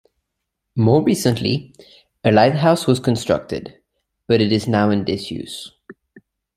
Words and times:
More 0.75 1.03
recently 1.03 1.75
a 2.23 2.31
lighthouse 2.31 2.87
was 2.87 2.99
constructed, 2.99 3.77
but 4.25 4.41
it 4.41 4.51
is 4.51 4.67
now 4.67 4.89
in 4.89 5.03
disuse. 5.05 5.73